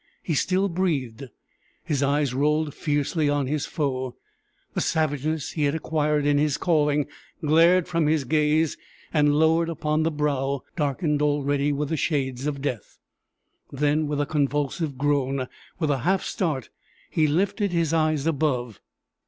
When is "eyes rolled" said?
2.01-2.73